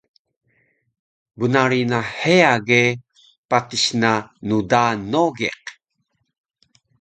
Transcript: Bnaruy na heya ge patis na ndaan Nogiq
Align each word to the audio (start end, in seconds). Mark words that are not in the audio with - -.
Bnaruy 1.39 1.83
na 1.91 1.99
heya 2.21 2.53
ge 2.67 2.83
patis 3.49 3.85
na 4.01 4.11
ndaan 4.49 4.99
Nogiq 5.11 5.63